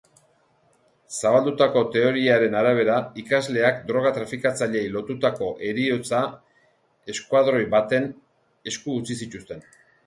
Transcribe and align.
Zabaldutako 1.17 1.83
teoriaren 1.95 2.57
arabera, 2.63 2.95
ikasleak 3.25 3.79
droga-trafikatzaileei 3.91 4.91
lotutako 4.97 5.51
heriotza-eskuadroi 5.69 7.65
baten 7.79 8.13
esku 8.73 9.01
utzi 9.03 9.23
zituzten. 9.25 9.67